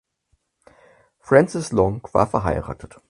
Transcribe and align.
Francis 1.19 1.71
Long 1.71 2.01
war 2.11 2.25
verheiratet. 2.25 2.99